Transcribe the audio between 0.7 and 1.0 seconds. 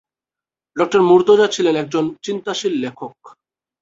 ডঃ